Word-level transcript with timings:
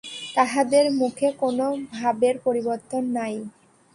তাহাদের 0.35 0.85
মুখে 0.99 1.27
কোনো 1.41 1.65
ভাবের 1.93 2.35
পরিবর্তন 2.45 3.03
নাই। 3.17 3.35